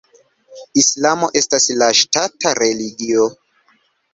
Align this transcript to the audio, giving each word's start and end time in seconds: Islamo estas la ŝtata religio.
Islamo 0.83 1.29
estas 1.41 1.67
la 1.81 1.91
ŝtata 1.99 2.55
religio. 2.61 3.29